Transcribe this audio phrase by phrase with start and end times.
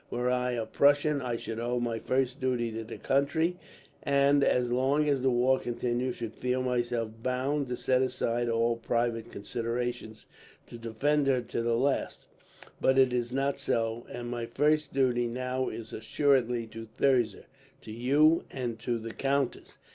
[0.09, 3.57] Were I a Prussian, I should owe my first duty to the country,
[4.01, 8.77] and as long as the war continued should feel myself bound to set aside all
[8.77, 10.25] private considerations
[10.65, 12.25] to defend her to the last;
[12.81, 17.43] but it is not so, and my first duty now is assuredly to Thirza,
[17.81, 19.77] to you, and to the countess.